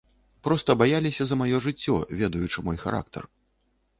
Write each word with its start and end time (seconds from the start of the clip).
Проста 0.45 0.75
баяліся 0.81 1.23
за 1.31 1.35
маё 1.41 1.59
жыццё, 1.67 1.95
ведаючы 2.21 2.59
мой 2.69 2.77
характар. 2.87 3.23